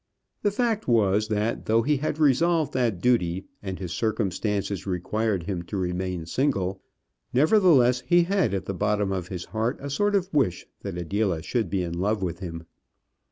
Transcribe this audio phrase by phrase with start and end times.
[0.41, 5.61] The fact was, that though he had resolved that duty and his circumstances required him
[5.65, 6.81] to remain single,
[7.33, 11.43] nevertheless, he had at the bottom of his heart a sort of wish that Adela
[11.43, 12.65] should be in love with him.